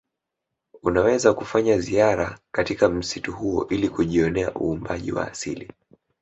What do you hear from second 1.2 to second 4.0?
kufanya ziara katika msitu huo ili